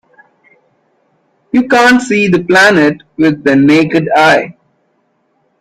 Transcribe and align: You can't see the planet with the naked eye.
You 1.51 1.67
can't 1.67 2.01
see 2.01 2.27
the 2.27 2.43
planet 2.43 3.03
with 3.17 3.43
the 3.43 3.55
naked 3.55 4.09
eye. 4.15 4.55